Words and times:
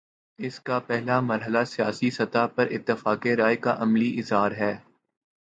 اس 0.39 0.59
کا 0.59 0.79
پہلا 0.79 1.19
مرحلہ 1.19 1.63
سیاسی 1.67 2.09
سطح 2.09 2.47
پر 2.55 2.67
اتفاق 2.71 3.27
رائے 3.27 3.55
کا 3.55 3.75
عملی 3.79 4.19
اظہار 4.19 4.51
ہے۔ 4.51 4.73